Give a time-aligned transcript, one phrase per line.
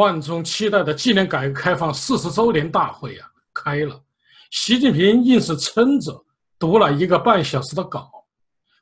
[0.00, 4.02] 万众期待的纪念改革开放四十周年大会啊开了，
[4.50, 6.24] 习近平硬是撑着
[6.58, 8.10] 读了一个半小时的稿，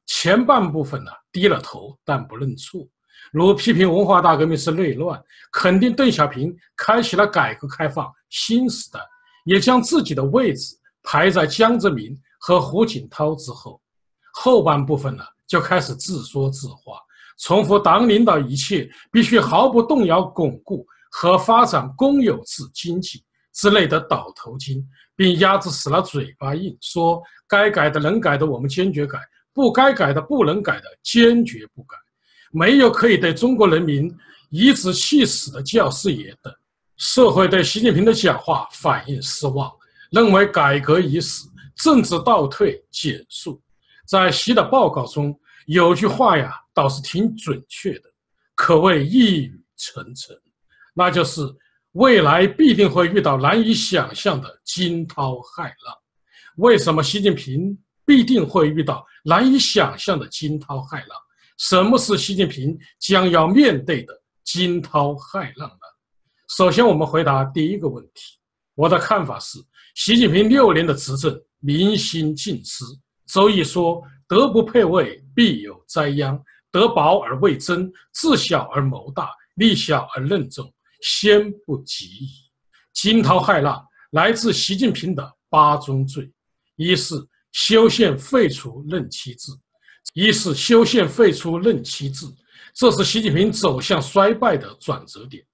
[0.06, 2.86] 前半部分呢低了头但不认错，
[3.32, 9.00] 如批评文化大革命是内乱，肯定邓小平开启了改革开放新时代，
[9.44, 13.80] 也将自己的位置排在江泽民和胡锦涛之后，
[14.32, 17.00] 后半部分呢就开始自说自话，
[17.40, 20.86] 重复党领导一切必须毫不动摇巩固。
[21.10, 23.22] 和发展公有制经济
[23.52, 24.86] 之类的倒头金，
[25.16, 29.18] 并压制死了嘴巴硬，说该改的能改的我们坚决改，
[29.52, 31.96] 不该改的不能改的坚决不改，
[32.52, 34.14] 没有可以对中国人民
[34.50, 36.52] 颐指气使的教师爷等。
[36.96, 39.70] 社会对习近平的讲话反应失望，
[40.10, 43.60] 认为改革已死，政治倒退减速。
[44.06, 48.10] 在习的报告中有句话呀，倒是挺准确的，
[48.54, 50.36] 可谓一语成谶。
[50.98, 51.42] 那就是
[51.92, 55.96] 未来必定会遇到难以想象的惊涛骇浪。
[56.56, 61.16] 为什么习近平必定会遇到难以想象的惊涛骇浪？
[61.56, 65.86] 什么是习近平将要面对的惊涛骇浪呢？
[66.56, 68.36] 首先，我们回答第一个问题。
[68.74, 69.60] 我的看法是，
[69.94, 72.84] 习近平六年的执政民心尽失。
[73.28, 76.36] 周易说：“德不配位，必有灾殃；
[76.72, 80.68] 德薄而位增，智小而谋大，力小而任重。”
[81.00, 82.28] 先不急矣。
[82.92, 86.30] 惊涛骇浪来自习近平的八宗罪：
[86.76, 87.14] 一是
[87.52, 89.52] 修宪废除任期制；
[90.14, 92.26] 一是修宪废除任期制，
[92.74, 95.44] 这是习近平走向衰败的转折点。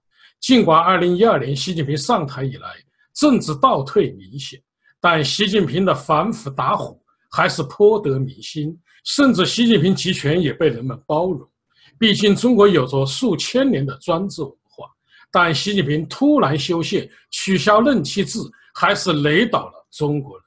[0.41, 2.75] 尽管2012年习近平上台以来
[3.15, 4.62] 政治倒退明显，
[5.00, 11.47] 但习近平的反腐打虎还是颇得民心，甚至习近平集权也被人们包容。
[11.99, 14.43] 毕竟中国有着数千年的专制。
[15.34, 18.39] 但习近平突然修宪、取消任期制，
[18.72, 20.45] 还是雷倒了中国人。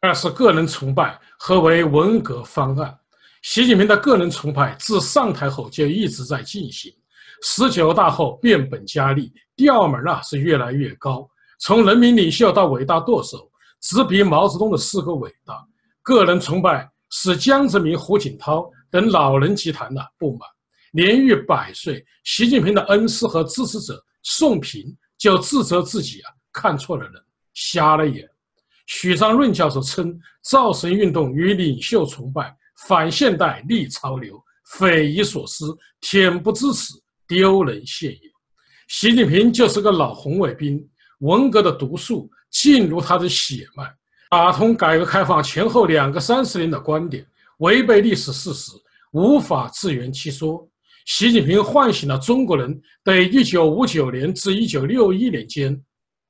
[0.00, 2.98] 二是个人崇拜，何为文革方案？
[3.42, 6.90] 习近平的个人崇拜自上台后就一直在进行。
[7.42, 11.28] 十九大后变本加厉，调门啊是越来越高。
[11.58, 13.46] 从人民领袖到伟大舵手，
[13.82, 15.62] 直逼毛泽东的四个伟大。
[16.00, 20.48] 个人崇拜使江泽民、胡锦涛等老人集团的不满。
[20.94, 24.02] 年逾百岁，习近平的恩师和支持者。
[24.22, 27.22] 宋平就自责自己啊，看错了人，
[27.54, 28.28] 瞎了眼。
[28.86, 34.42] 许章润教授称，造神运动与领袖崇拜反现代逆潮流，
[34.72, 36.94] 匪夷所思，恬不知耻，
[37.28, 38.20] 丢人现眼。
[38.88, 40.84] 习近平就是个老红卫兵，
[41.20, 43.88] 文革的毒素进入他的血脉，
[44.28, 47.24] 打通改革开放前后两个三十年的观点，
[47.58, 48.72] 违背历史事实，
[49.12, 50.68] 无法自圆其说。
[51.06, 55.84] 习近平唤醒了中国人对1959年至1961年间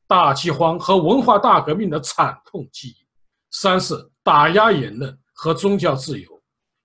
[0.06, 2.97] 大饥荒和文化大革命的惨痛记忆。
[3.50, 6.28] 三是打压言论和宗教自由。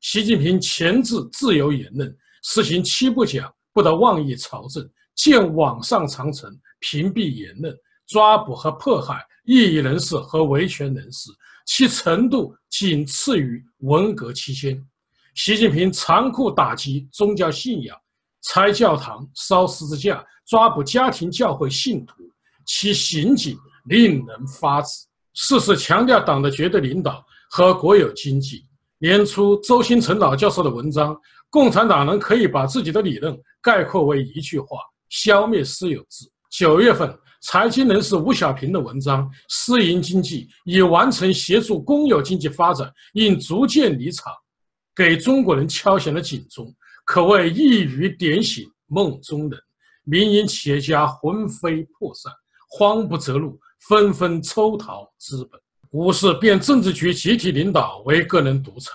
[0.01, 7.75] 习近平钳制自由言论，实行七不讲，不得妄议朝政，建网上长城，屏蔽言论，
[8.07, 11.29] 抓捕和迫害异议人士和维权人士，
[11.65, 14.83] 其程度仅次于文革期间。
[15.35, 17.95] 习近平残酷打击宗教信仰，
[18.43, 22.13] 拆教堂、烧十字架、抓捕家庭教会信徒，
[22.65, 23.57] 其行径
[23.89, 25.05] 令人发指。
[25.33, 28.65] 事事强调党的绝对领导和国有经济。
[28.97, 31.13] 年初，周新成老教授的文章
[31.49, 34.77] 《共产党人可以把自己的理论概括为一句话：
[35.09, 36.25] 消灭私有制》。
[36.49, 44.31] 九月份，财经人士吴小平的文章《私营经济已完成协助公有经济发展，应逐渐离场》。
[44.95, 46.73] 给中国人敲响了警钟，
[47.03, 49.59] 可谓一语点醒梦中人。
[50.05, 52.31] 民营企业家魂飞魄散，
[52.69, 53.59] 慌不择路，
[53.89, 55.59] 纷纷抽逃资本。
[55.91, 58.91] 五是变政治局集体领导为个人独裁。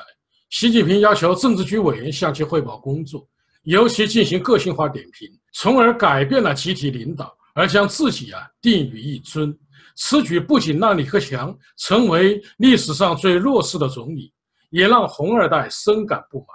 [0.51, 3.29] 习近平要求政治局委员向其汇报工作，
[3.65, 9.57] 尤其进行个性化点评，从而改变了集体领导，而将自己啊定于一尊。
[9.97, 14.33] 此举不仅让李克强成为历史上最弱势的总理。
[14.71, 16.49] 也让红二代深感不满。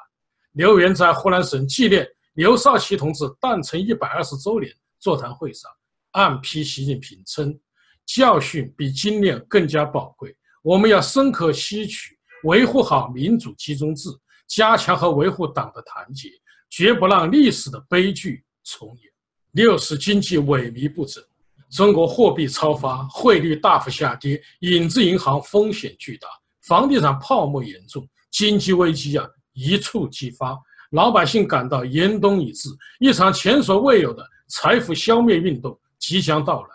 [0.53, 5.69] 刘源在湖南省纪念刘少奇同志诞辰一百二十周年座谈会上
[6.11, 7.57] 暗批习近平称
[8.05, 14.09] ：“教训比经验更加宝贵，我们要深刻吸取，维护好民主集中制，
[14.47, 16.29] 加强和维护党的团结，
[16.69, 19.11] 绝不让历史的悲剧重演。”
[19.51, 21.23] 六是经济萎靡不振，
[21.69, 26.27] 中国货币超发，汇率大幅下跌，影子银行风险巨大。
[26.65, 30.57] 房地产泡沫严重，经济危机啊一触即发，
[30.91, 32.69] 老百姓感到严冬已至，
[32.99, 36.69] 一场前所未有的财富消灭运动即将到来。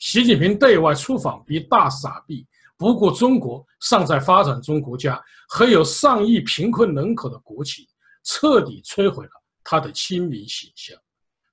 [0.00, 2.44] 习近平对外出访比大傻逼，
[2.76, 7.86] 不顾中国尚在发展中国家和有上亿贫困人口的国情，
[8.24, 9.30] 彻底摧毁了
[9.62, 10.98] 他的亲民形象。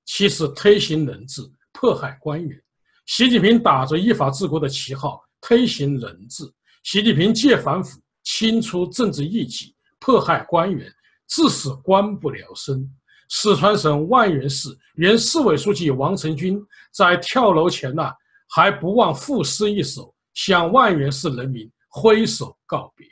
[0.04, 2.60] 其次，推行人治，迫害官员。
[3.06, 6.44] 习近平打着依法治国的旗号推行人治。
[6.84, 10.92] 习近平借反腐清除政治异己，迫害官员，
[11.28, 12.90] 致使官不聊生。
[13.30, 16.62] 四川省万源市原市委书记王成军
[16.94, 18.04] 在跳楼前呢。
[18.50, 23.06] 还不忘赋诗一首，向万源市人民挥手告别。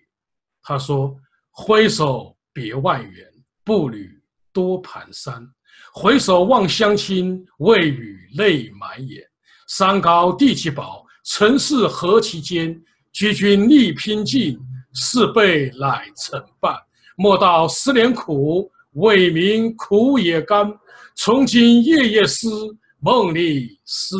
[0.63, 1.13] 他说
[1.51, 3.27] ：“挥手别万源，
[3.65, 4.17] 步履
[4.53, 5.45] 多蹒跚。
[5.91, 9.21] 回首望乡亲，未雨泪满眼。
[9.67, 12.81] 山高地气薄，城市何其艰。
[13.15, 14.59] 举军力拼尽，
[14.93, 16.75] 士辈乃成伴。
[17.15, 20.69] 莫道十年苦，为民苦也甘。
[21.15, 22.49] 从今夜夜思，
[22.99, 24.17] 梦里是。”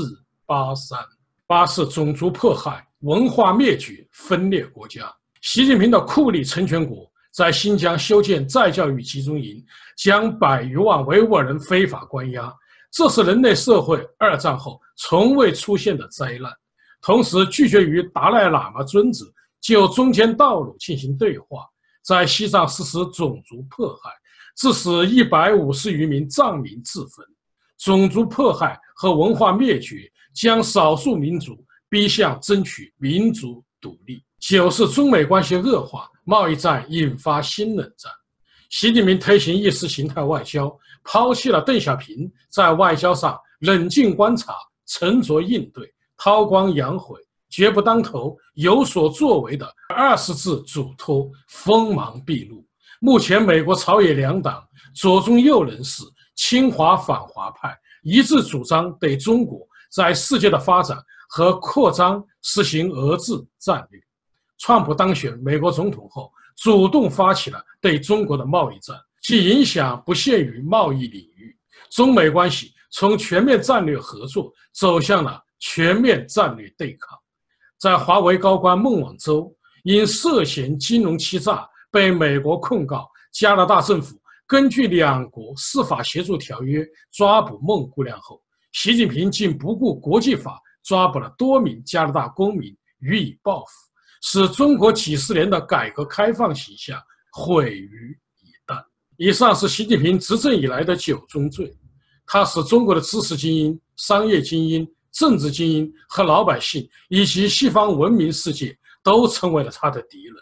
[0.47, 0.97] 八三
[1.45, 5.13] 八是种族迫害、文化灭绝、分裂国家。
[5.41, 9.62] 习近平的酷吏陈全国在新疆修建再教育集中营，
[9.98, 12.50] 将百余万维吾尔人非法关押，
[12.94, 16.50] 这是人类社会二战后从未出现的灾难。
[17.06, 19.24] 同时，拒绝与达赖喇嘛尊者
[19.62, 21.66] 就中间道路进行对话，
[22.02, 24.10] 在西藏实施种族迫害，
[24.57, 27.24] 致使一百五十余名藏民自焚。
[27.78, 30.12] 种族迫害和文化灭绝。
[30.36, 31.57] 将少数民族
[31.88, 34.22] 逼向争取民族独立。
[34.38, 38.12] 九是中美关系恶化，贸易战引发新冷战。
[38.69, 44.54] 习近平推行意识形态外交，抛弃了邓小平在外交上冷静观察、
[44.86, 47.19] 沉着应对、韬光养晦、
[47.50, 52.65] 绝不当头、有所作为的二十字嘱托，锋芒毕露。
[53.00, 54.63] 目前，美国朝野两党、
[54.95, 56.03] 左中右人士、
[56.35, 59.59] 亲华反华派一致主张对中国。
[59.91, 60.97] 在世界的发展
[61.29, 64.01] 和扩张实行遏制战略。
[64.57, 71.56] 川普当选美国总统后，主动发起了对中国的贸易战，其影响不限于贸易领域。
[71.91, 77.18] 中美关系从全面战略合作走向了全面战略对抗。
[77.78, 79.54] 在华为高官孟晚舟
[79.84, 88.42] 因涉嫌金融欺诈被美国控告，加拿大政府根据两国司法协助条约抓捕孟姑娘后。
[88.72, 93.72] 习近平竟不顾国际法，抓捕了多名加拿大公民予以报复，
[94.22, 97.01] 使中国几十年的改革开放形象
[97.31, 98.84] 毁于一旦。
[99.18, 101.74] 以上是习近平执政以来的九宗罪，
[102.25, 110.35] 他使中国的知识精英、商业精英、政治精英和老百姓以及西方文明世界都成为了他的敌人。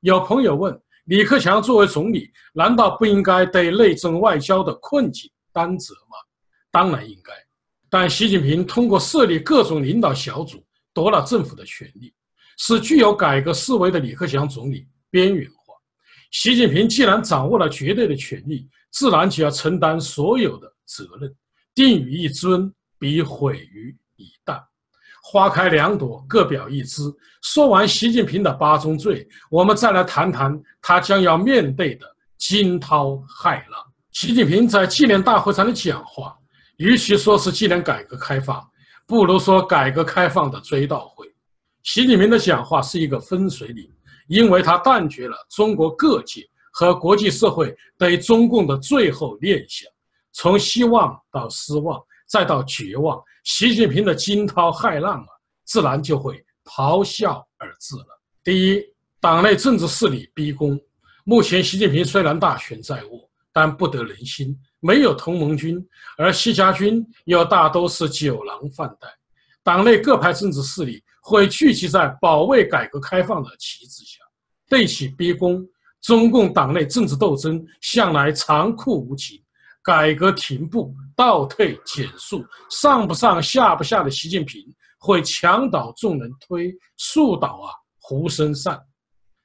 [0.00, 6.16] 有朋友问：李克强作为总理，难道不应该对内政外交的困境担责吗？
[6.72, 7.32] 当然应该。
[7.88, 10.62] 但习近平通过设立各种领导小组
[10.92, 12.12] 夺了政府的权力，
[12.58, 15.74] 使具有改革思维的李克强总理边缘化。
[16.32, 21.32] 习近平既然掌握了绝对的权力，自然就要承担所有的责任。
[21.72, 24.62] 定于一尊，必毁于一旦。
[25.22, 27.02] 花开两朵，各表一枝。
[27.42, 32.06] 说完习近平的八宗罪，我们再来谈谈他将要面对的
[32.36, 33.84] 惊涛骇浪。
[34.12, 36.36] 习近平在纪念大会上的讲话。
[36.76, 38.64] 与其说是纪念改革开放，
[39.04, 41.26] 不如说改革开放的追悼会。
[41.82, 43.90] 习近平的讲话是一个分水岭，
[44.28, 49.90] 因为他断绝了中国各界和国际社会对中共的最后念想。
[50.32, 55.28] 从希望到失望，再到绝望，习近平的惊涛骇浪啊，
[55.64, 58.20] 自然就会咆哮而至了。
[58.44, 58.82] 第一，
[59.20, 60.78] 党内政治势力逼宫。
[61.24, 64.56] 目前，习近平虽然大权在握，但不得人心。
[64.80, 65.84] 没有同盟军，
[66.16, 69.08] 而西家军又大都是酒囊饭袋，
[69.64, 74.18] 党内各派政治势力会聚集在保卫改革开放的旗帜下，
[74.68, 75.66] 对其逼宫。
[76.00, 79.42] 中共党内政治斗争向来残酷无情，
[79.88, 84.62] 改革停步、倒退、减速，上不上下不下的习近平
[84.98, 88.78] 会墙倒众人推，树倒啊猢狲散。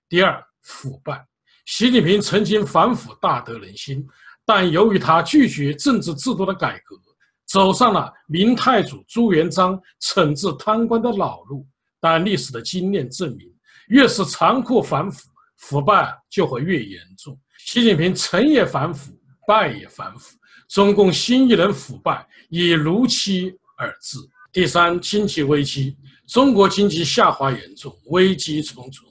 [0.10, 1.26] 第二，腐败。
[1.66, 4.06] 习近平曾经反腐大得人心。
[4.44, 6.98] 但由于他拒绝政治制度的改革，
[7.46, 11.66] 走上了明太祖朱元璋惩治贪官的老路。
[12.02, 13.50] 但历史的经验证明，
[13.88, 17.40] 越是残酷反腐，腐败就会越严重。
[17.60, 20.38] 习近平成也反腐，败也反腐，
[20.70, 24.18] 中共新一轮腐败已如期而至。
[24.52, 25.98] 第三，经济危机，
[26.28, 29.06] 中国经济下滑严重，危机重重。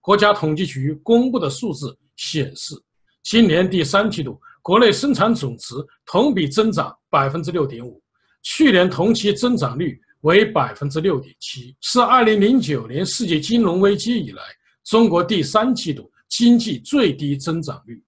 [0.00, 2.74] 国家统计局公布的数字显示，
[3.22, 4.40] 今年第三季度。
[4.62, 8.02] 国内生产总值同比增长百分之六点五，
[8.42, 14.42] 去年同期增长率为百分之六点七，是二零零九年世界金融危机以来
[14.82, 18.02] 中国第三季度经济最低增长率。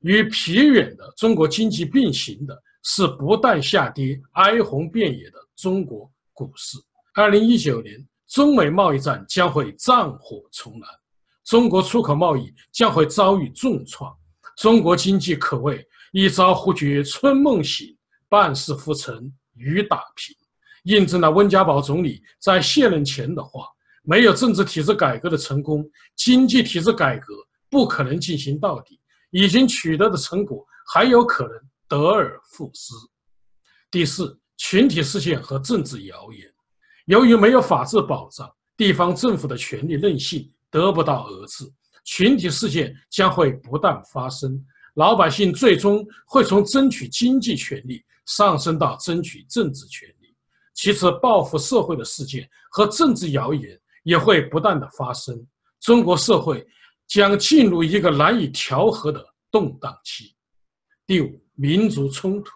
[0.00, 6.78] 与疲软的中国经济并行的是不断下跌、哀鸿遍野的中国股市。
[7.14, 10.82] 二零一九年，中美贸易战将会战火重燃，
[11.44, 14.16] 中国出口贸易将会遭遇重创，
[14.56, 17.96] 中国经济可谓一朝忽觉春梦醒，
[18.28, 20.36] 半世浮沉雨打萍，
[20.84, 23.66] 印证了温家宝总理在卸任前的话：
[24.04, 27.34] 没有政治体制改革的成功，经济体制改革
[27.68, 28.97] 不可能进行到底。
[29.30, 31.52] 已经取得的成果还有可能
[31.86, 32.94] 得而复失。
[33.90, 36.46] 第四，群体事件和政治谣言，
[37.06, 41.64] 由于没有法治保障，地方政府的权力任性得不到遏制，
[42.04, 44.62] 群体事件将会不断发生，
[44.94, 50.34] 老百姓最终会从争取经济权利上升到争取政治权利。
[50.74, 55.46] 其次，报复社会的事件和政治谣言也会不断的发生，
[55.80, 56.66] 中国社会。
[57.08, 60.34] 将进入一个难以调和的动荡期。
[61.06, 62.52] 第五，民族冲突，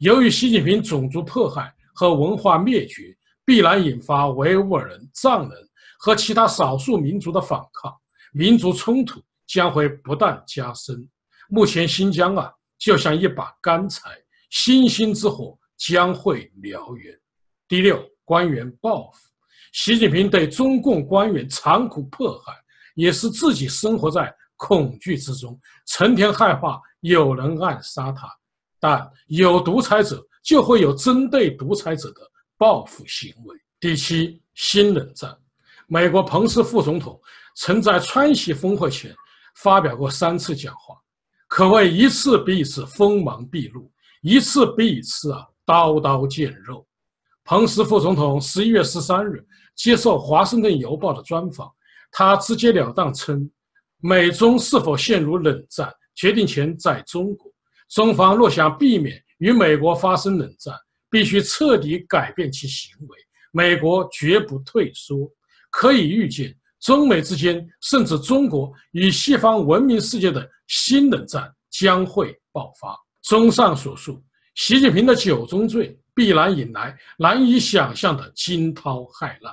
[0.00, 7.94] 由于习近平种族迫害和文化灭绝，必然引发维吾尔人、藏人和其他少数民族的反抗，
[8.32, 11.08] 民族冲突将会不断加深。
[11.48, 14.10] 目前新疆啊，就像一把干柴，
[14.50, 17.16] 星星之火将会燎原。
[17.68, 19.18] 第六，官员报复，
[19.72, 22.52] 习近平对中共官员残酷迫害。
[22.94, 28.28] 也是自己生活在恐惧之中，成天害怕有人暗杀他。
[28.80, 32.20] 但有独裁者，就会有针对独裁者的
[32.56, 33.56] 报复行为。
[33.80, 35.36] 第七，新冷战。
[35.86, 37.20] 美国彭斯副总统
[37.56, 39.14] 曾在川西峰会前
[39.56, 40.94] 发表过三次讲话，
[41.48, 43.90] 可谓一次比一次锋芒毕露，
[44.22, 46.86] 一次比一次啊刀刀见肉。
[47.42, 51.70] 彭斯副总统十一月十三日接受《华盛顿邮报》的专访。
[52.16, 53.50] 他直截了当称，
[53.98, 57.50] 美中是否陷入冷战，决定权在中国。
[57.88, 60.72] 中方若想避免与美国发生冷战，
[61.10, 63.18] 必须彻底改变其行为。
[63.50, 65.28] 美国绝不退缩。
[65.72, 72.96] 可以预见，中美之间，甚至中国与西方文明世界的新冷战将会爆发。
[73.22, 74.22] 综上所述，
[74.54, 79.52] 习近平的九宗罪必然引来难以想象的惊涛骇浪。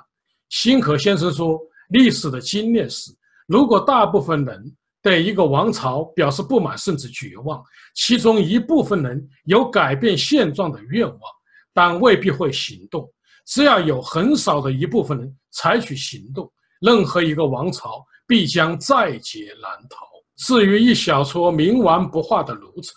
[0.49, 1.59] 辛可先生说。
[1.91, 3.11] 历史的经验是，
[3.47, 7.61] 如果大部分人对一个王朝表示不满甚至绝望，
[7.95, 11.19] 其中一部分人有改变现状的愿望，
[11.73, 13.07] 但未必会行动。
[13.45, 20.05] 只要有很少的一部分人采取行动，任何一个王朝必将在劫难逃。
[20.37, 22.93] 至于一小撮冥顽不化的奴才，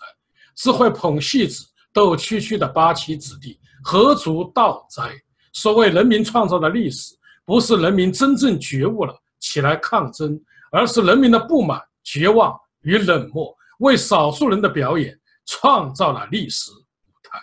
[0.55, 5.11] 只会捧戏子、斗蛐蛐的八旗子弟，何足道哉？
[5.51, 7.13] 所谓人民创造的历史。
[7.45, 10.39] 不是人民真正觉悟了起来抗争，
[10.71, 17.39] 而是人民的不满、绝望与冷漠为少数人的表演创造了历史舞台。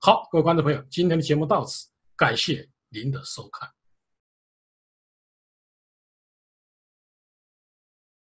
[0.00, 1.86] 好，各位观众朋友，今天的节目到此，
[2.16, 3.75] 感谢您的收看。